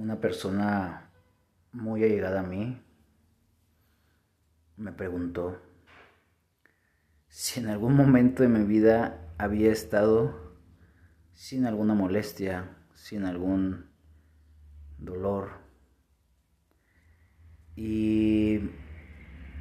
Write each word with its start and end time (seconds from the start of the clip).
una 0.00 0.18
persona 0.18 1.10
muy 1.72 2.02
allegada 2.02 2.40
a 2.40 2.42
mí 2.42 2.82
me 4.78 4.92
preguntó 4.92 5.60
si 7.28 7.60
en 7.60 7.68
algún 7.68 7.94
momento 7.94 8.42
de 8.42 8.48
mi 8.48 8.64
vida 8.64 9.28
había 9.36 9.70
estado 9.70 10.56
sin 11.34 11.66
alguna 11.66 11.92
molestia, 11.92 12.78
sin 12.94 13.26
algún 13.26 13.90
dolor. 14.96 15.50
Y 17.76 18.70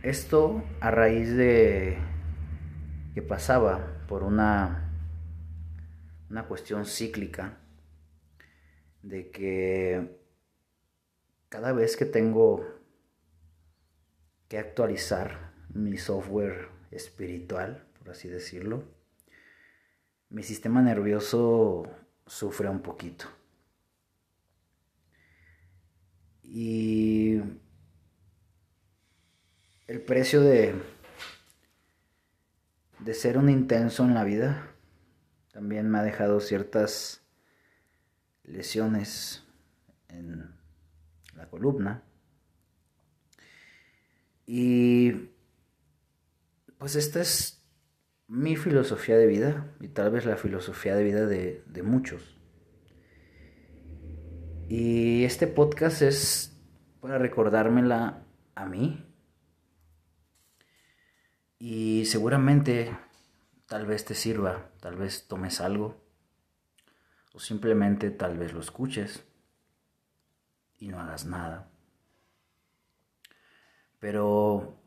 esto 0.03 0.63
a 0.79 0.89
raíz 0.89 1.35
de 1.35 1.97
que 3.13 3.21
pasaba 3.21 4.05
por 4.07 4.23
una, 4.23 4.89
una 6.29 6.45
cuestión 6.45 6.85
cíclica 6.85 7.57
de 9.03 9.31
que 9.31 10.19
cada 11.49 11.73
vez 11.73 11.97
que 11.97 12.05
tengo 12.05 12.65
que 14.47 14.59
actualizar 14.59 15.53
mi 15.69 15.97
software 15.97 16.69
espiritual, 16.91 17.87
por 17.97 18.11
así 18.11 18.29
decirlo, 18.29 18.83
mi 20.29 20.43
sistema 20.43 20.81
nervioso 20.81 21.83
sufre 22.25 22.69
un 22.69 22.81
poquito. 22.81 23.25
Y 26.43 27.41
el 29.87 30.01
precio 30.01 30.41
de, 30.41 30.75
de 32.99 33.13
ser 33.13 33.37
un 33.37 33.49
intenso 33.49 34.03
en 34.03 34.13
la 34.13 34.23
vida 34.23 34.71
también 35.51 35.89
me 35.89 35.99
ha 35.99 36.03
dejado 36.03 36.39
ciertas 36.39 37.23
lesiones 38.43 39.43
en 40.07 40.58
la 41.35 41.49
columna. 41.49 42.03
Y 44.45 45.11
pues 46.77 46.95
esta 46.95 47.21
es 47.21 47.63
mi 48.27 48.55
filosofía 48.55 49.17
de 49.17 49.27
vida 49.27 49.75
y 49.79 49.89
tal 49.89 50.11
vez 50.11 50.25
la 50.25 50.37
filosofía 50.37 50.95
de 50.95 51.03
vida 51.03 51.25
de, 51.25 51.63
de 51.67 51.83
muchos. 51.83 52.37
Y 54.67 55.23
este 55.23 55.47
podcast 55.47 56.01
es 56.01 56.57
para 57.01 57.17
recordármela 57.17 58.23
a 58.55 58.65
mí. 58.65 59.05
Y 61.57 62.05
seguramente 62.05 62.95
tal 63.65 63.85
vez 63.85 64.05
te 64.05 64.15
sirva, 64.15 64.71
tal 64.79 64.95
vez 64.95 65.27
tomes 65.27 65.61
algo 65.61 66.03
o 67.33 67.39
simplemente 67.39 68.09
tal 68.11 68.37
vez 68.37 68.53
lo 68.53 68.59
escuches 68.59 69.23
y 70.79 70.87
no 70.87 70.99
hagas 70.99 71.25
nada. 71.25 71.69
Pero 73.99 74.81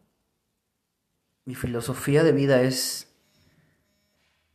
mi 1.44 1.54
filosofía 1.54 2.22
de 2.22 2.32
vida 2.32 2.62
es 2.62 3.14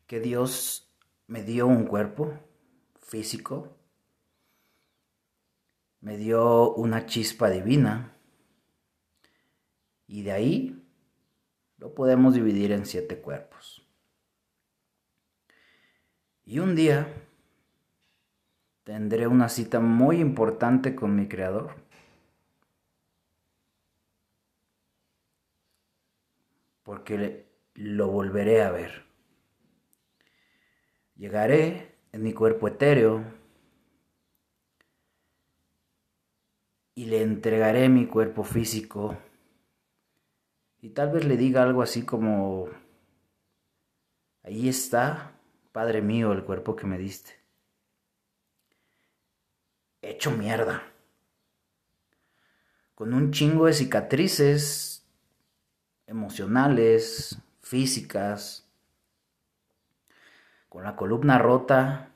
que 0.07 0.19
Dios 0.19 0.93
me 1.27 1.43
dio 1.43 1.67
un 1.67 1.85
cuerpo 1.85 2.39
físico, 3.01 3.77
me 6.01 6.17
dio 6.17 6.73
una 6.73 7.05
chispa 7.05 7.49
divina 7.49 8.17
y 10.07 10.23
de 10.23 10.31
ahí 10.31 10.87
lo 11.77 11.93
podemos 11.93 12.33
dividir 12.33 12.71
en 12.71 12.85
siete 12.85 13.19
cuerpos. 13.19 13.85
Y 16.45 16.59
un 16.59 16.75
día 16.75 17.26
tendré 18.87 19.27
una 19.27 19.49
cita 19.49 19.81
muy 19.81 20.21
importante 20.21 20.95
con 20.95 21.13
mi 21.13 21.27
Creador. 21.27 21.75
Porque 26.83 27.49
lo 27.73 28.07
volveré 28.07 28.61
a 28.61 28.71
ver. 28.71 29.03
Llegaré 31.17 31.97
en 32.13 32.23
mi 32.23 32.31
cuerpo 32.31 32.69
etéreo 32.69 33.25
y 36.95 37.07
le 37.07 37.23
entregaré 37.23 37.89
mi 37.89 38.07
cuerpo 38.07 38.45
físico. 38.45 39.17
Y 40.79 40.91
tal 40.91 41.11
vez 41.11 41.25
le 41.25 41.35
diga 41.35 41.61
algo 41.61 41.81
así 41.81 42.05
como, 42.05 42.69
ahí 44.43 44.69
está, 44.69 45.37
Padre 45.73 46.01
mío, 46.01 46.31
el 46.31 46.45
cuerpo 46.45 46.77
que 46.77 46.87
me 46.87 46.97
diste 46.97 47.46
hecho 50.01 50.31
mierda. 50.31 50.83
Con 52.95 53.13
un 53.13 53.31
chingo 53.31 53.65
de 53.65 53.73
cicatrices 53.73 55.05
emocionales, 56.07 57.37
físicas, 57.61 58.67
con 60.69 60.83
la 60.83 60.95
columna 60.95 61.37
rota, 61.37 62.11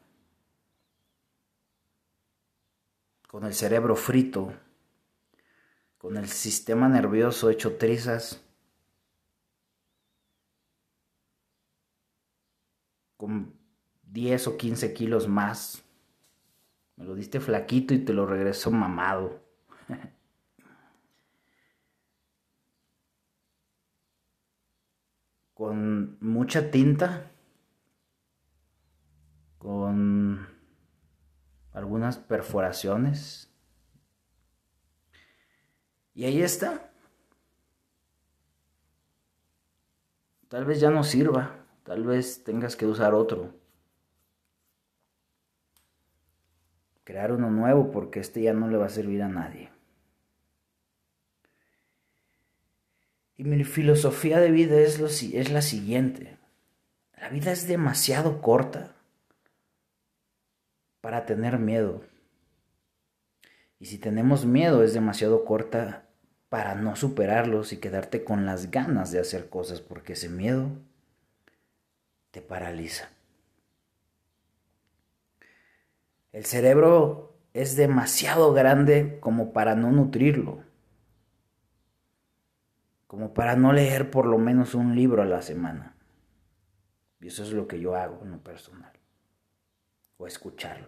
con 3.28 3.44
el 3.46 3.54
cerebro 3.54 3.96
frito, 3.96 4.54
con 5.98 6.18
el 6.18 6.28
sistema 6.28 6.90
nervioso 6.90 7.50
hecho 7.50 7.78
trizas, 7.78 8.42
con 13.18 13.54
10 14.04 14.48
o 14.48 14.58
15 14.58 14.94
kilos 14.94 15.28
más 15.28 15.84
me 17.02 17.08
lo 17.08 17.16
diste 17.16 17.40
flaquito 17.40 17.96
y 17.96 18.06
te 18.06 18.14
lo 18.14 18.28
regreso 18.28 18.70
mamado. 18.70 19.42
con 25.56 26.20
mucha 26.22 26.70
tinta, 26.70 27.32
con 29.58 30.48
algunas 31.74 32.20
perforaciones. 32.20 33.52
Y 36.14 36.26
ahí 36.26 36.44
está. 36.44 36.92
Tal 40.50 40.66
vez 40.66 40.80
ya 40.80 40.92
no 40.92 41.04
sirva, 41.04 41.66
tal 41.84 42.04
vez 42.04 42.44
tengas 42.44 42.76
que 42.76 42.86
usar 42.86 43.16
otro. 43.16 43.61
Crear 47.04 47.32
uno 47.32 47.50
nuevo 47.50 47.92
porque 47.92 48.20
este 48.20 48.42
ya 48.42 48.54
no 48.54 48.68
le 48.68 48.78
va 48.78 48.86
a 48.88 48.90
servir 48.90 49.22
a 49.24 49.28
nadie. 49.28 49.70
Y 53.38 53.44
mi 53.44 53.64
filosofía 53.64 54.40
de 54.40 54.52
vida 54.52 54.80
es, 54.80 55.00
lo, 55.00 55.08
es 55.08 55.52
la 55.52 55.62
siguiente. 55.62 56.38
La 57.20 57.30
vida 57.30 57.52
es 57.52 57.68
demasiado 57.68 58.42
corta 58.42 58.96
para 61.02 61.26
tener 61.26 61.58
miedo. 61.58 62.04
Y 63.80 63.86
si 63.88 63.98
tenemos 63.98 64.46
miedo 64.46 64.84
es 64.84 64.94
demasiado 64.94 65.44
corta 65.44 66.08
para 66.50 66.76
no 66.76 66.96
superarlos 66.96 67.74
y 67.74 67.78
quedarte 67.78 68.24
con 68.24 68.46
las 68.46 68.70
ganas 68.70 69.12
de 69.12 69.20
hacer 69.20 69.50
cosas 69.50 69.82
porque 69.82 70.14
ese 70.14 70.30
miedo 70.30 70.70
te 72.30 72.42
paraliza. 72.42 73.10
El 76.32 76.46
cerebro 76.46 77.34
es 77.54 77.76
demasiado 77.76 78.54
grande 78.54 79.20
como 79.20 79.52
para 79.52 79.76
no 79.76 79.92
nutrirlo, 79.92 80.64
como 83.08 83.34
para 83.34 83.56
no 83.56 83.74
leer 83.74 84.10
por 84.10 84.26
lo 84.26 84.38
menos 84.38 84.74
un 84.74 84.96
libro 84.96 85.22
a 85.22 85.26
la 85.26 85.42
semana. 85.42 85.96
Y 87.20 87.28
eso 87.28 87.44
es 87.44 87.52
lo 87.52 87.68
que 87.68 87.80
yo 87.80 87.96
hago 87.96 88.22
en 88.24 88.32
lo 88.32 88.38
personal, 88.40 88.94
o 90.18 90.26
escucharlo. 90.26 90.88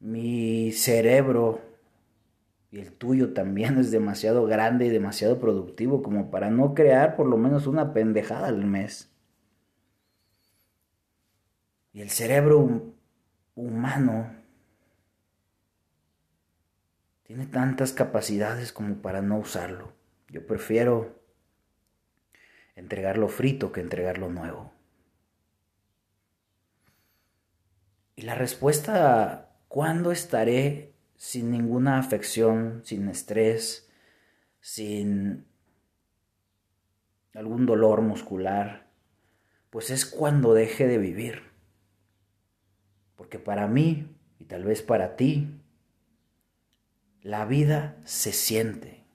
Mi 0.00 0.70
cerebro 0.72 1.62
y 2.70 2.80
el 2.80 2.92
tuyo 2.92 3.32
también 3.32 3.78
es 3.78 3.90
demasiado 3.90 4.44
grande 4.46 4.86
y 4.86 4.90
demasiado 4.90 5.38
productivo 5.38 6.02
como 6.02 6.30
para 6.30 6.50
no 6.50 6.74
crear 6.74 7.16
por 7.16 7.26
lo 7.26 7.38
menos 7.38 7.66
una 7.66 7.94
pendejada 7.94 8.48
al 8.48 8.66
mes. 8.66 9.13
Y 11.94 12.02
el 12.02 12.10
cerebro 12.10 12.92
humano 13.54 14.34
tiene 17.22 17.46
tantas 17.46 17.92
capacidades 17.92 18.72
como 18.72 18.96
para 18.96 19.22
no 19.22 19.38
usarlo. 19.38 19.92
Yo 20.28 20.44
prefiero 20.44 21.22
entregarlo 22.74 23.28
frito 23.28 23.70
que 23.70 23.80
entregarlo 23.80 24.28
nuevo. 24.28 24.72
Y 28.16 28.22
la 28.22 28.34
respuesta 28.34 29.52
¿cuándo 29.68 30.10
estaré 30.10 30.94
sin 31.16 31.52
ninguna 31.52 32.00
afección, 32.00 32.82
sin 32.84 33.08
estrés, 33.08 33.88
sin 34.60 35.46
algún 37.34 37.66
dolor 37.66 38.02
muscular? 38.02 38.90
Pues 39.70 39.90
es 39.90 40.04
cuando 40.04 40.54
deje 40.54 40.88
de 40.88 40.98
vivir 40.98 41.53
Porque 43.24 43.38
para 43.38 43.66
mí, 43.68 44.14
y 44.38 44.44
tal 44.44 44.64
vez 44.64 44.82
para 44.82 45.16
ti, 45.16 45.48
la 47.22 47.46
vida 47.46 47.96
se 48.04 48.32
siente. 48.32 49.06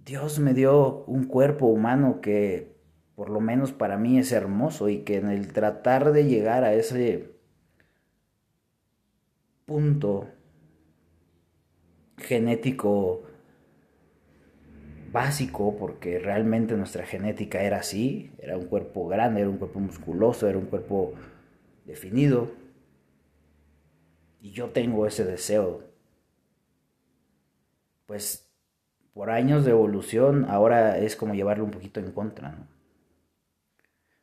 Dios 0.00 0.40
me 0.40 0.52
dio 0.52 1.04
un 1.04 1.26
cuerpo 1.26 1.66
humano 1.66 2.20
que 2.20 2.74
por 3.14 3.30
lo 3.30 3.38
menos 3.38 3.70
para 3.70 3.98
mí 3.98 4.18
es 4.18 4.32
hermoso 4.32 4.88
y 4.88 5.04
que 5.04 5.18
en 5.18 5.28
el 5.28 5.52
tratar 5.52 6.10
de 6.10 6.24
llegar 6.24 6.64
a 6.64 6.74
ese 6.74 7.30
punto 9.64 10.26
genético 12.18 13.22
básico, 15.12 15.76
porque 15.78 16.18
realmente 16.18 16.76
nuestra 16.76 17.06
genética 17.06 17.62
era 17.62 17.76
así, 17.76 18.32
era 18.40 18.56
un 18.56 18.66
cuerpo 18.66 19.06
grande, 19.06 19.42
era 19.42 19.50
un 19.50 19.58
cuerpo 19.58 19.78
musculoso, 19.78 20.48
era 20.48 20.58
un 20.58 20.66
cuerpo 20.66 21.14
definido. 21.84 22.61
Y 24.42 24.50
yo 24.50 24.70
tengo 24.70 25.06
ese 25.06 25.24
deseo. 25.24 25.84
Pues 28.06 28.52
por 29.14 29.30
años 29.30 29.64
de 29.64 29.70
evolución 29.70 30.46
ahora 30.50 30.98
es 30.98 31.14
como 31.14 31.34
llevarlo 31.34 31.64
un 31.64 31.70
poquito 31.70 32.00
en 32.00 32.10
contra, 32.10 32.50
¿no? 32.50 32.66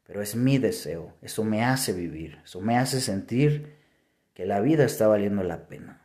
Pero 0.04 0.21
es 0.21 0.36
mi 0.36 0.57
deseo, 0.57 1.13
eso 1.21 1.44
me 1.44 1.63
hace 1.63 1.94
vivir, 1.94 2.39
eso 2.44 2.60
me 2.62 2.77
hace 2.77 3.00
sentir 3.00 3.77
que 4.33 4.45
la 4.45 4.60
vida 4.60 4.83
está 4.83 5.07
valiendo 5.07 5.44
la 5.44 5.68
pena. 5.68 6.01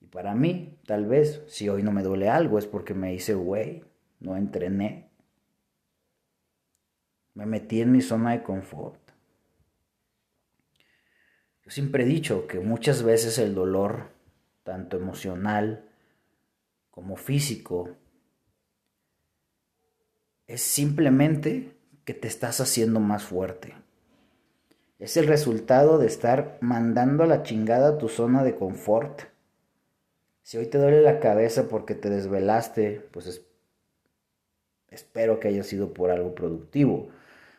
Y 0.00 0.06
para 0.08 0.34
mí, 0.34 0.78
tal 0.86 1.06
vez, 1.06 1.42
si 1.46 1.68
hoy 1.68 1.82
no 1.82 1.92
me 1.92 2.02
duele 2.02 2.28
algo, 2.28 2.58
es 2.58 2.66
porque 2.66 2.94
me 2.94 3.14
hice 3.14 3.34
güey, 3.34 3.84
no 4.20 4.36
entrené. 4.36 5.08
Me 7.34 7.46
metí 7.46 7.80
en 7.80 7.92
mi 7.92 8.00
zona 8.00 8.32
de 8.32 8.42
confort. 8.42 9.05
Yo 11.66 11.70
siempre 11.70 12.04
he 12.04 12.06
dicho 12.06 12.46
que 12.46 12.60
muchas 12.60 13.02
veces 13.02 13.38
el 13.38 13.54
dolor, 13.54 14.08
tanto 14.62 14.96
emocional 14.96 15.84
como 16.90 17.16
físico, 17.16 17.90
es 20.46 20.62
simplemente 20.62 21.74
que 22.04 22.14
te 22.14 22.28
estás 22.28 22.60
haciendo 22.60 23.00
más 23.00 23.24
fuerte. 23.24 23.74
Es 24.98 25.18
el 25.18 25.26
resultado 25.26 25.98
de 25.98 26.06
estar 26.06 26.56
mandando 26.62 27.24
a 27.24 27.26
la 27.26 27.42
chingada 27.42 27.98
tu 27.98 28.08
zona 28.08 28.44
de 28.44 28.56
confort 28.56 29.22
si 30.46 30.58
hoy 30.58 30.66
te 30.66 30.78
duele 30.78 31.02
la 31.02 31.18
cabeza 31.18 31.68
porque 31.68 31.96
te 31.96 32.08
desvelaste, 32.08 33.04
pues 33.10 33.44
espero 34.88 35.40
que 35.40 35.48
haya 35.48 35.64
sido 35.64 35.92
por 35.92 36.12
algo 36.12 36.36
productivo, 36.36 37.08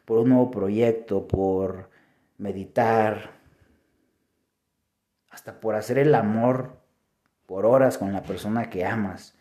por 0.06 0.20
un 0.20 0.30
nuevo 0.30 0.50
proyecto, 0.50 1.28
por 1.28 1.90
meditar, 2.38 3.37
hasta 5.38 5.60
por 5.60 5.76
hacer 5.76 6.00
el 6.00 6.16
amor 6.16 6.80
por 7.46 7.68
horas 7.68 8.00
con 8.00 8.12
la 8.12 8.24
persona 8.24 8.72
que 8.72 8.84
amas. 8.84 9.36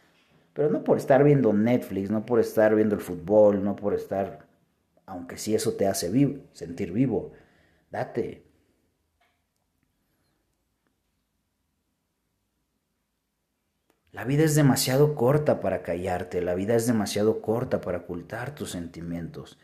Pero 0.52 0.68
no 0.68 0.84
por 0.84 0.98
estar 0.98 1.24
viendo 1.24 1.54
Netflix, 1.54 2.10
no 2.10 2.26
por 2.26 2.38
estar 2.38 2.74
viendo 2.74 2.94
el 2.94 3.00
fútbol, 3.00 3.64
no 3.64 3.76
por 3.76 3.94
estar, 3.94 4.46
aunque 5.06 5.38
sí 5.38 5.54
eso 5.54 5.72
te 5.72 5.86
hace 5.86 6.12
sentir 6.52 6.92
vivo. 6.92 7.32
Date, 7.90 8.44
La 14.12 14.24
vida 14.24 14.44
es 14.44 14.54
demasiado 14.54 15.14
corta 15.14 15.60
para 15.60 15.82
callarte, 15.82 16.42
la 16.42 16.54
vida 16.54 16.74
es 16.74 16.86
demasiado 16.86 17.40
corta 17.40 17.80
para 17.80 17.98
ocultar 17.98 18.54
tus 18.54 18.70
sentimientos. 18.70 19.58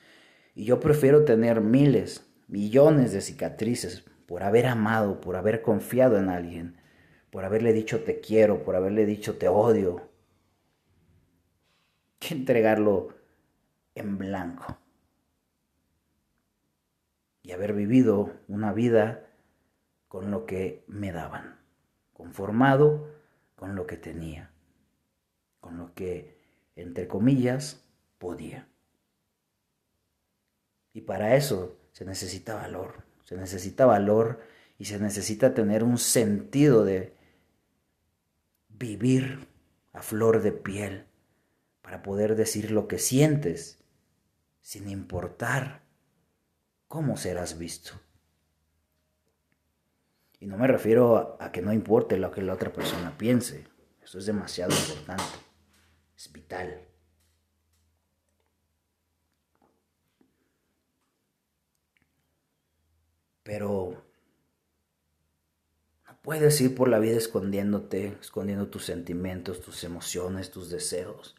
Y 0.54 0.64
yo 0.64 0.80
prefiero 0.80 1.24
tener 1.24 1.60
miles, 1.62 2.26
millones 2.48 3.12
de 3.12 3.20
cicatrices 3.22 4.04
por 4.26 4.42
haber 4.42 4.66
amado, 4.66 5.20
por 5.20 5.36
haber 5.36 5.62
confiado 5.62 6.18
en 6.18 6.28
alguien, 6.28 6.76
por 7.30 7.44
haberle 7.44 7.72
dicho 7.72 8.04
te 8.04 8.20
quiero, 8.20 8.62
por 8.64 8.76
haberle 8.76 9.06
dicho 9.06 9.38
te 9.38 9.48
odio, 9.48 10.08
entregarlo 12.30 13.14
en 13.94 14.18
blanco. 14.18 14.78
Y 17.42 17.52
haber 17.52 17.72
vivido 17.72 18.32
una 18.48 18.72
vida 18.72 19.26
con 20.08 20.30
lo 20.30 20.46
que 20.46 20.84
me 20.86 21.10
daban, 21.12 21.58
conformado 22.12 23.08
con 23.56 23.74
lo 23.74 23.86
que 23.86 23.96
tenía, 23.96 24.52
con 25.60 25.78
lo 25.78 25.94
que, 25.94 26.38
entre 26.76 27.08
comillas, 27.08 27.84
podía. 28.18 28.68
Y 30.92 31.00
para 31.00 31.34
eso 31.36 31.78
se 31.92 32.04
necesita 32.04 32.54
valor, 32.54 33.04
se 33.32 33.38
necesita 33.38 33.86
valor 33.86 34.40
y 34.78 34.84
se 34.84 34.98
necesita 34.98 35.54
tener 35.54 35.84
un 35.84 35.96
sentido 35.96 36.84
de 36.84 37.16
vivir 38.68 39.48
a 39.94 40.02
flor 40.02 40.42
de 40.42 40.52
piel 40.52 41.06
para 41.80 42.02
poder 42.02 42.36
decir 42.36 42.70
lo 42.70 42.88
que 42.88 42.98
sientes 42.98 43.82
sin 44.60 44.88
importar 44.90 45.82
cómo 46.88 47.16
serás 47.16 47.56
visto. 47.56 47.92
Y 50.38 50.46
no 50.46 50.58
me 50.58 50.66
refiero 50.66 51.38
a, 51.40 51.52
que 51.52 51.62
no 51.62 51.72
importe 51.72 52.18
lo 52.18 52.32
que 52.32 52.42
la 52.42 52.52
otra 52.52 52.70
persona 52.72 53.16
piense. 53.16 53.66
Eso 54.02 54.18
es 54.18 54.26
demasiado 54.26 54.72
importante. 54.72 55.24
Es 56.14 56.30
vital. 56.30 56.82
Pero 63.42 64.04
no 66.06 66.16
puedes 66.22 66.60
ir 66.60 66.74
por 66.74 66.88
la 66.88 66.98
vida 66.98 67.16
escondiéndote, 67.16 68.18
escondiendo 68.20 68.68
tus 68.68 68.84
sentimientos, 68.84 69.60
tus 69.60 69.82
emociones, 69.84 70.50
tus 70.50 70.70
deseos. 70.70 71.34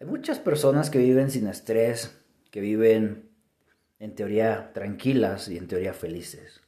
Hay 0.00 0.06
muchas 0.06 0.38
personas 0.38 0.90
que 0.90 0.98
viven 0.98 1.30
sin 1.30 1.46
estrés, 1.46 2.18
que 2.50 2.60
viven 2.60 3.30
en 3.98 4.14
teoría 4.14 4.72
tranquilas 4.72 5.48
y 5.48 5.56
en 5.56 5.68
teoría 5.68 5.94
felices. 5.94 6.60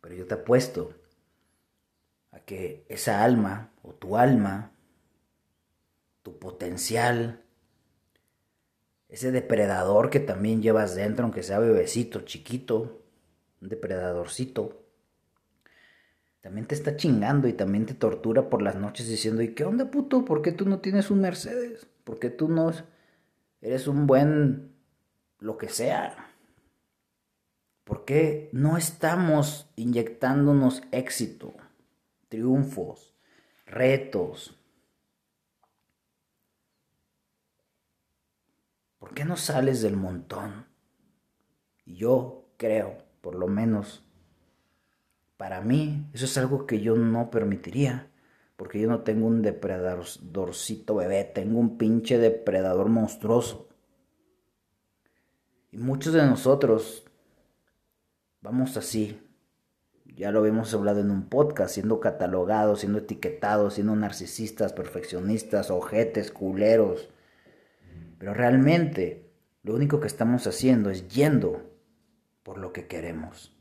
Pero 0.00 0.14
yo 0.14 0.26
te 0.26 0.34
apuesto 0.34 0.94
a 2.30 2.40
que 2.40 2.84
esa 2.88 3.24
alma 3.24 3.72
o 3.82 3.92
tu 3.92 4.16
alma, 4.16 4.72
tu 6.22 6.38
potencial, 6.38 7.42
ese 9.08 9.30
depredador 9.30 10.10
que 10.10 10.20
también 10.20 10.62
llevas 10.62 10.94
dentro, 10.94 11.24
aunque 11.24 11.42
sea 11.42 11.58
bebecito, 11.58 12.22
chiquito, 12.22 13.02
un 13.60 13.68
depredadorcito, 13.68 14.82
también 16.40 16.66
te 16.66 16.76
está 16.76 16.96
chingando 16.96 17.48
y 17.48 17.52
también 17.52 17.86
te 17.86 17.94
tortura 17.94 18.48
por 18.48 18.62
las 18.62 18.76
noches 18.76 19.08
diciendo, 19.08 19.42
¿y 19.42 19.54
qué 19.54 19.64
onda 19.64 19.90
puto? 19.90 20.24
¿Por 20.24 20.42
qué 20.42 20.52
tú 20.52 20.64
no 20.64 20.78
tienes 20.78 21.10
un 21.10 21.20
Mercedes? 21.20 21.88
¿Por 22.04 22.20
qué 22.20 22.30
tú 22.30 22.48
no 22.48 22.72
eres 23.60 23.88
un 23.88 24.06
buen 24.06 24.72
lo 25.40 25.58
que 25.58 25.68
sea? 25.68 26.32
¿Por 27.82 28.04
qué 28.04 28.48
no 28.52 28.76
estamos 28.76 29.68
inyectándonos 29.74 30.82
éxito, 30.92 31.54
triunfos, 32.28 33.14
retos? 33.66 34.56
¿Por 39.06 39.14
qué 39.14 39.24
no 39.24 39.36
sales 39.36 39.82
del 39.82 39.96
montón? 39.96 40.66
Y 41.84 41.94
yo 41.94 42.48
creo, 42.56 42.98
por 43.20 43.36
lo 43.36 43.46
menos, 43.46 44.04
para 45.36 45.60
mí, 45.60 46.10
eso 46.12 46.24
es 46.24 46.36
algo 46.36 46.66
que 46.66 46.80
yo 46.80 46.96
no 46.96 47.30
permitiría. 47.30 48.10
Porque 48.56 48.80
yo 48.80 48.88
no 48.88 49.02
tengo 49.04 49.28
un 49.28 49.42
depredadorcito 49.42 50.96
bebé, 50.96 51.22
tengo 51.22 51.60
un 51.60 51.78
pinche 51.78 52.18
depredador 52.18 52.88
monstruoso. 52.88 53.68
Y 55.70 55.78
muchos 55.78 56.12
de 56.12 56.26
nosotros 56.26 57.04
Vamos 58.40 58.76
así. 58.76 59.20
Ya 60.16 60.32
lo 60.32 60.40
habíamos 60.40 60.74
hablado 60.74 61.00
en 61.00 61.10
un 61.12 61.28
podcast, 61.28 61.74
siendo 61.74 62.00
catalogados, 62.00 62.80
siendo 62.80 62.98
etiquetados, 62.98 63.74
siendo 63.74 63.94
narcisistas, 63.94 64.72
perfeccionistas, 64.72 65.70
ojetes, 65.70 66.32
culeros. 66.32 67.08
Pero 68.18 68.34
realmente 68.34 69.30
lo 69.62 69.74
único 69.74 70.00
que 70.00 70.06
estamos 70.06 70.46
haciendo 70.46 70.90
es 70.90 71.08
yendo 71.08 71.70
por 72.42 72.58
lo 72.58 72.72
que 72.72 72.86
queremos. 72.86 73.52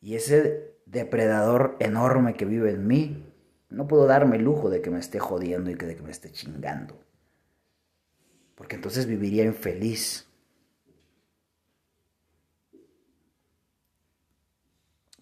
Y 0.00 0.16
ese 0.16 0.74
depredador 0.84 1.76
enorme 1.80 2.34
que 2.34 2.44
vive 2.44 2.70
en 2.70 2.86
mí, 2.86 3.24
no 3.70 3.88
puedo 3.88 4.06
darme 4.06 4.36
el 4.36 4.44
lujo 4.44 4.68
de 4.68 4.82
que 4.82 4.90
me 4.90 5.00
esté 5.00 5.18
jodiendo 5.18 5.70
y 5.70 5.74
de 5.74 5.96
que 5.96 6.02
me 6.02 6.10
esté 6.10 6.30
chingando. 6.30 7.00
Porque 8.54 8.76
entonces 8.76 9.06
viviría 9.06 9.44
infeliz. 9.44 10.28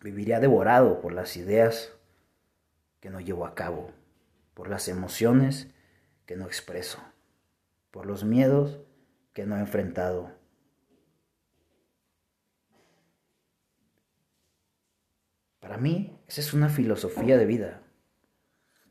Viviría 0.02 0.40
devorado 0.40 1.00
por 1.00 1.12
las 1.12 1.36
ideas 1.36 1.92
que 3.00 3.08
no 3.08 3.20
llevo 3.20 3.46
a 3.46 3.54
cabo, 3.54 3.92
por 4.54 4.68
las 4.68 4.88
emociones 4.88 5.68
que 6.26 6.36
no 6.36 6.46
expreso, 6.46 6.98
por 7.90 8.06
los 8.06 8.24
miedos 8.24 8.80
que 9.32 9.46
no 9.46 9.56
he 9.56 9.60
enfrentado. 9.60 10.32
Para 15.60 15.78
mí, 15.78 16.18
esa 16.26 16.40
es 16.40 16.52
una 16.52 16.68
filosofía 16.68 17.38
de 17.38 17.46
vida. 17.46 17.82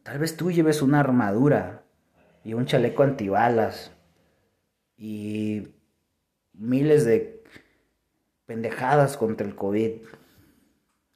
Tal 0.03 0.19
vez 0.19 0.35
tú 0.35 0.51
lleves 0.51 0.81
una 0.81 0.99
armadura 0.99 1.83
y 2.43 2.53
un 2.53 2.65
chaleco 2.65 3.03
antibalas 3.03 3.91
y 4.97 5.67
miles 6.53 7.05
de 7.05 7.43
pendejadas 8.45 9.17
contra 9.17 9.45
el 9.45 9.55
COVID. 9.55 10.01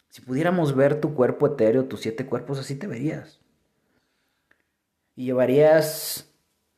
Si 0.09 0.21
pudiéramos 0.21 0.75
ver 0.75 1.01
tu 1.01 1.13
cuerpo 1.15 1.47
etéreo, 1.47 1.85
tus 1.85 2.01
siete 2.01 2.25
cuerpos, 2.25 2.59
así 2.59 2.75
te 2.75 2.87
verías. 2.87 3.44
Y 5.15 5.25
llevarías 5.25 6.29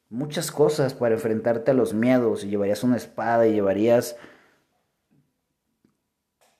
muchas 0.09 0.51
cosas 0.51 0.93
para 0.93 1.15
enfrentarte 1.15 1.71
a 1.71 1.73
los 1.73 1.93
miedos, 1.93 2.43
y 2.43 2.49
llevarías 2.49 2.83
una 2.83 2.97
espada, 2.97 3.47
y 3.47 3.53
llevarías 3.53 4.15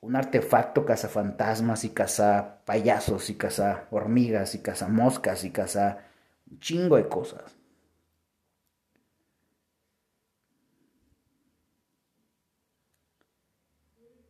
un 0.02 0.16
artefacto 0.16 0.86
cazafantasmas 0.86 1.84
y 1.84 1.90
caza 1.90 2.62
payasos 2.66 3.30
y 3.30 3.36
caza 3.36 3.88
hormigas 3.92 4.56
y 4.56 4.60
caza 4.60 4.88
moscas 4.88 5.44
y 5.44 5.52
caza 5.52 6.06
un 6.50 6.60
chingo 6.60 6.96
de 6.98 7.08
cosas. 7.10 7.58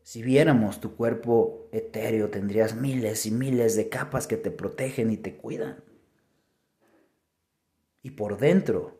Si 0.01 0.23
viéramos 0.23 0.79
tu 0.79 0.95
cuerpo 0.95 1.67
etéreo, 1.71 2.29
tendrías 2.29 2.75
miles 2.75 3.25
y 3.25 3.31
miles 3.31 3.75
de 3.75 3.89
capas 3.89 4.25
que 4.25 4.37
te 4.37 4.51
protegen 4.51 5.11
y 5.11 5.17
te 5.17 5.35
cuidan. 5.35 5.83
Y 8.07 8.11
por 8.11 8.37
dentro 8.37 8.97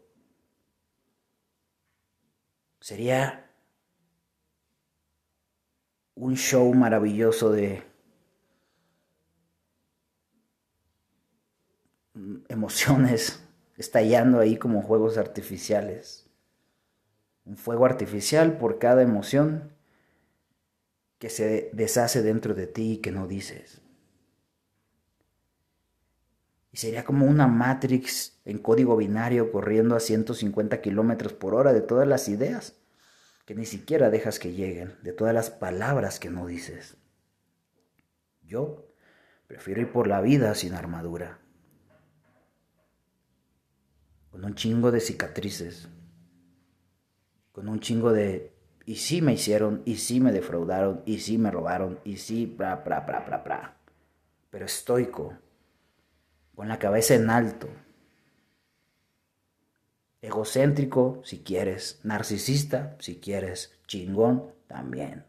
sería 2.82 3.50
un 6.14 6.36
show 6.36 6.74
maravilloso 6.74 7.50
de 7.50 7.86
emociones 12.50 13.42
estallando 13.78 14.42
ahí 14.42 14.58
como 14.58 14.82
juegos 14.82 15.18
artificiales. 15.18 16.30
Un 17.46 17.56
fuego 17.56 17.86
artificial 17.86 18.58
por 18.58 18.78
cada 18.78 19.04
emoción 19.04 19.72
que 21.18 21.30
se 21.30 21.70
deshace 21.72 22.22
dentro 22.24 22.56
de 22.56 22.68
ti 22.68 22.96
y 22.96 22.98
que 22.98 23.14
no 23.14 23.26
dices. 23.26 23.82
Sería 26.78 27.04
como 27.04 27.26
una 27.26 27.48
Matrix 27.48 28.40
en 28.46 28.60
código 28.60 28.96
binario 28.98 29.52
corriendo 29.52 29.96
a 29.96 30.00
150 30.00 30.80
kilómetros 30.80 31.34
por 31.34 31.56
hora 31.56 31.74
de 31.74 31.82
todas 31.82 32.08
las 32.08 32.30
ideas 32.30 32.76
que 33.48 33.56
ni 33.56 33.66
siquiera 33.66 34.12
dejas 34.12 34.38
que 34.38 34.54
lleguen, 34.54 34.96
de 35.02 35.12
todas 35.12 35.34
las 35.34 35.50
palabras 35.50 36.20
que 36.20 36.30
no 36.30 36.46
dices. 36.46 36.96
Yo 38.44 38.94
prefiero 39.48 39.82
ir 39.82 39.92
por 39.92 40.06
la 40.06 40.22
vida 40.22 40.54
sin 40.54 40.76
armadura, 40.76 41.40
con 44.30 44.46
un 44.46 44.54
chingo 44.54 44.92
de 44.92 45.00
cicatrices, 45.00 45.90
con 47.54 47.70
un 47.70 47.80
chingo 47.80 48.14
de 48.14 48.54
y 48.86 48.98
sí 48.98 49.24
me 49.24 49.34
hicieron, 49.34 49.82
y 49.84 49.96
sí 49.96 50.20
me 50.20 50.32
defraudaron, 50.32 51.02
y 51.08 51.22
sí 51.22 51.40
me 51.40 51.50
robaron, 51.50 52.00
y 52.04 52.18
sí, 52.18 52.46
bla, 52.46 52.76
bla, 52.76 53.00
bla, 53.00 53.22
bla, 53.22 53.38
bla. 53.40 53.78
Pero 54.52 54.66
estoico, 54.66 55.34
con 56.58 56.68
la 56.68 56.80
cabeza 56.80 57.14
en 57.14 57.30
alto. 57.30 57.70
Egocéntrico, 60.24 61.22
si 61.24 61.44
quieres. 61.44 62.00
Narcisista, 62.02 62.98
si 62.98 63.20
quieres. 63.20 63.78
Chingón, 63.86 64.56
también. 64.66 65.24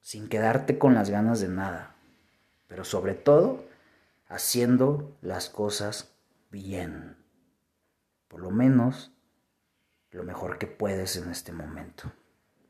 Sin 0.00 0.28
quedarte 0.28 0.78
con 0.78 0.94
las 0.94 1.10
ganas 1.10 1.40
de 1.40 1.46
nada. 1.46 1.94
Pero 2.66 2.84
sobre 2.84 3.14
todo, 3.14 3.64
haciendo 4.26 5.16
las 5.22 5.48
cosas 5.48 6.16
bien. 6.50 7.16
Por 8.26 8.40
lo 8.40 8.50
menos 8.50 9.12
lo 10.10 10.24
mejor 10.24 10.58
que 10.58 10.66
puedes 10.66 11.16
en 11.16 11.30
este 11.30 11.52
momento. 11.52 12.10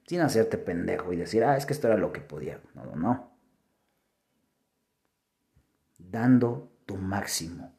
Sin 0.07 0.21
hacerte 0.21 0.59
pendejo 0.59 1.15
y 1.15 1.17
decir, 1.17 1.43
ah, 1.43 1.57
es 1.57 1.65
que 1.65 1.73
esto 1.73 1.87
era 1.87 1.97
lo 1.97 2.13
que 2.13 2.21
podía. 2.21 2.61
No, 2.75 2.85
no, 2.85 2.97
no. 2.97 3.32
Dando 6.13 6.71
tu 6.87 6.97
máximo. 6.97 7.73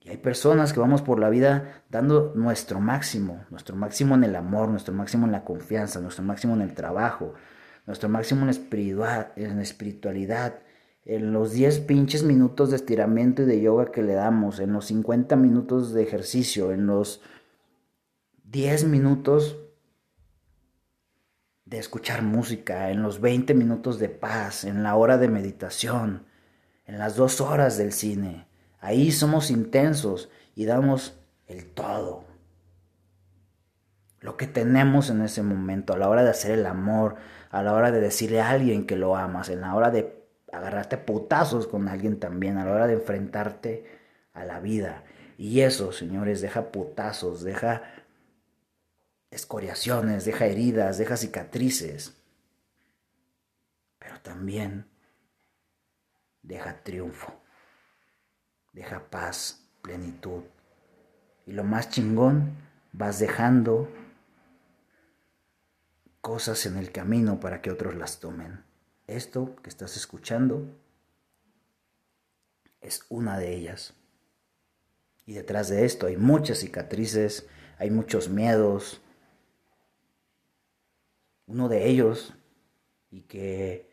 Y 0.00 0.08
hay 0.08 0.16
personas 0.16 0.72
que 0.72 0.80
vamos 0.80 1.02
por 1.02 1.18
la 1.18 1.28
vida 1.28 1.82
dando 1.90 2.32
nuestro 2.34 2.80
máximo, 2.80 3.44
nuestro 3.50 3.76
máximo 3.76 4.14
en 4.14 4.24
el 4.24 4.34
amor, 4.34 4.68
nuestro 4.68 4.94
máximo 4.94 5.26
en 5.26 5.32
la 5.32 5.44
confianza, 5.44 6.00
nuestro 6.00 6.24
máximo 6.24 6.54
en 6.54 6.62
el 6.62 6.74
trabajo, 6.74 7.34
nuestro 7.86 8.08
máximo 8.08 8.44
en, 8.44 8.48
espiritualidad, 8.48 9.32
en 9.36 9.60
espiritualidad, 9.60 10.60
en 11.04 11.32
los 11.32 11.52
10 11.52 11.80
pinches 11.80 12.22
minutos 12.22 12.70
de 12.70 12.76
estiramiento 12.76 13.42
y 13.42 13.46
de 13.46 13.60
yoga 13.60 13.90
que 13.90 14.02
le 14.02 14.14
damos, 14.14 14.60
en 14.60 14.72
los 14.72 14.86
50 14.86 15.36
minutos 15.36 15.92
de 15.92 16.02
ejercicio, 16.02 16.72
en 16.72 16.86
los 16.86 17.20
10 18.44 18.84
minutos 18.84 19.58
de 21.70 21.78
escuchar 21.78 22.22
música, 22.22 22.90
en 22.90 23.00
los 23.00 23.20
20 23.20 23.54
minutos 23.54 24.00
de 24.00 24.08
paz, 24.08 24.64
en 24.64 24.82
la 24.82 24.96
hora 24.96 25.18
de 25.18 25.28
meditación, 25.28 26.26
en 26.84 26.98
las 26.98 27.14
dos 27.14 27.40
horas 27.40 27.78
del 27.78 27.92
cine. 27.92 28.48
Ahí 28.80 29.12
somos 29.12 29.52
intensos 29.52 30.30
y 30.56 30.64
damos 30.64 31.16
el 31.46 31.66
todo. 31.66 32.24
Lo 34.18 34.36
que 34.36 34.48
tenemos 34.48 35.10
en 35.10 35.22
ese 35.22 35.44
momento, 35.44 35.92
a 35.92 35.96
la 35.96 36.08
hora 36.08 36.24
de 36.24 36.30
hacer 36.30 36.50
el 36.50 36.66
amor, 36.66 37.14
a 37.50 37.62
la 37.62 37.72
hora 37.72 37.92
de 37.92 38.00
decirle 38.00 38.40
a 38.40 38.50
alguien 38.50 38.84
que 38.84 38.96
lo 38.96 39.14
amas, 39.14 39.48
en 39.48 39.60
la 39.60 39.72
hora 39.76 39.92
de 39.92 40.24
agarrarte 40.52 40.98
putazos 40.98 41.68
con 41.68 41.86
alguien 41.86 42.18
también, 42.18 42.58
a 42.58 42.64
la 42.64 42.72
hora 42.72 42.88
de 42.88 42.94
enfrentarte 42.94 43.84
a 44.32 44.44
la 44.44 44.58
vida. 44.58 45.04
Y 45.38 45.60
eso, 45.60 45.92
señores, 45.92 46.40
deja 46.40 46.72
putazos, 46.72 47.44
deja 47.44 47.82
escoriaciones, 49.30 50.24
deja 50.24 50.46
heridas, 50.46 50.98
deja 50.98 51.16
cicatrices, 51.16 52.16
pero 53.98 54.20
también 54.20 54.86
deja 56.42 56.82
triunfo, 56.82 57.32
deja 58.72 59.08
paz, 59.10 59.64
plenitud. 59.82 60.42
Y 61.46 61.52
lo 61.52 61.64
más 61.64 61.90
chingón, 61.90 62.56
vas 62.92 63.18
dejando 63.18 63.88
cosas 66.20 66.66
en 66.66 66.76
el 66.76 66.92
camino 66.92 67.40
para 67.40 67.62
que 67.62 67.70
otros 67.70 67.94
las 67.94 68.20
tomen. 68.20 68.64
Esto 69.06 69.56
que 69.62 69.70
estás 69.70 69.96
escuchando 69.96 70.66
es 72.80 73.04
una 73.08 73.38
de 73.38 73.54
ellas. 73.54 73.94
Y 75.26 75.34
detrás 75.34 75.68
de 75.68 75.84
esto 75.84 76.06
hay 76.06 76.16
muchas 76.16 76.58
cicatrices, 76.58 77.46
hay 77.78 77.90
muchos 77.90 78.28
miedos, 78.28 79.00
uno 81.50 81.68
de 81.68 81.88
ellos 81.88 82.32
y 83.10 83.22
que, 83.22 83.90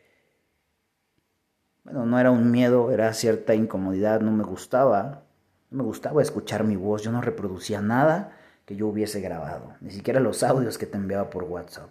bueno, 1.82 2.06
no 2.06 2.18
era 2.18 2.30
un 2.30 2.50
miedo, 2.50 2.92
era 2.92 3.12
cierta 3.12 3.54
incomodidad, 3.54 4.20
no 4.20 4.30
me 4.30 4.44
gustaba, 4.44 5.24
no 5.70 5.78
me 5.78 5.84
gustaba 5.84 6.22
escuchar 6.22 6.64
mi 6.64 6.76
voz, 6.76 7.02
yo 7.02 7.10
no 7.10 7.20
reproducía 7.20 7.80
nada 7.80 8.36
que 8.64 8.76
yo 8.76 8.86
hubiese 8.86 9.20
grabado, 9.20 9.74
ni 9.80 9.90
siquiera 9.90 10.20
los 10.20 10.42
audios 10.42 10.78
que 10.78 10.86
te 10.86 10.96
enviaba 10.96 11.30
por 11.30 11.44
WhatsApp. 11.44 11.90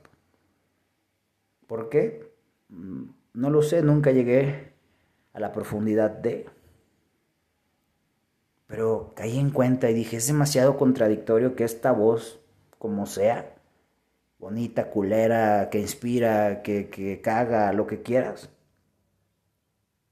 ¿Por 1.67 1.89
qué? 1.89 2.31
Mm, 2.69 3.09
no 3.33 3.49
lo 3.49 3.61
sé, 3.61 3.81
nunca 3.81 4.11
llegué 4.11 4.73
a 5.33 5.39
la 5.39 5.51
profundidad 5.51 6.11
de... 6.11 6.49
Pero 8.67 9.13
caí 9.15 9.37
en 9.37 9.49
cuenta 9.49 9.89
y 9.89 9.93
dije, 9.93 10.17
es 10.17 10.27
demasiado 10.27 10.77
contradictorio 10.77 11.55
que 11.55 11.63
esta 11.63 11.91
voz, 11.91 12.39
como 12.79 13.05
sea, 13.05 13.56
bonita, 14.39 14.89
culera, 14.89 15.69
que 15.69 15.79
inspira, 15.79 16.61
que, 16.61 16.89
que 16.89 17.21
caga, 17.21 17.73
lo 17.73 17.87
que 17.87 18.01
quieras, 18.01 18.49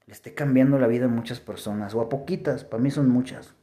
le 0.07 0.13
esté 0.13 0.33
cambiando 0.33 0.77
la 0.79 0.87
vida 0.87 1.05
a 1.05 1.09
muchas 1.09 1.39
personas, 1.39 1.93
o 1.93 2.01
a 2.01 2.09
poquitas, 2.09 2.63
para 2.63 2.81
mí 2.81 2.91
son 2.91 3.09
muchas, 3.09 3.55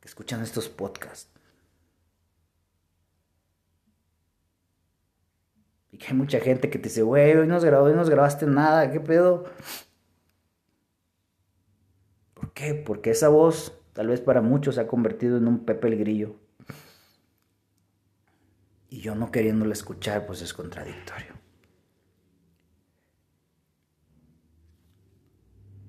que 0.00 0.08
escuchan 0.08 0.42
estos 0.42 0.68
podcasts. 0.68 1.30
Y 5.92 5.98
que 5.98 6.06
hay 6.08 6.14
mucha 6.14 6.38
gente 6.40 6.70
que 6.70 6.78
te 6.78 6.88
dice, 6.88 7.02
güey, 7.02 7.36
hoy 7.36 7.46
nos 7.46 7.64
grabó, 7.64 7.86
hoy 7.86 7.94
no 7.94 8.04
grabaste 8.04 8.46
nada, 8.46 8.90
¿qué 8.92 9.00
pedo? 9.00 9.44
¿Por 12.34 12.52
qué? 12.52 12.74
Porque 12.74 13.10
esa 13.10 13.28
voz, 13.28 13.76
tal 13.92 14.08
vez 14.08 14.20
para 14.20 14.40
muchos, 14.40 14.76
se 14.76 14.80
ha 14.80 14.86
convertido 14.86 15.36
en 15.36 15.48
un 15.48 15.64
Pepe 15.64 15.88
el 15.88 15.98
Grillo. 15.98 16.36
Y 18.90 19.00
yo 19.00 19.14
no 19.14 19.30
queriéndole 19.30 19.72
escuchar, 19.72 20.26
pues 20.26 20.42
es 20.42 20.52
contradictorio. 20.52 21.32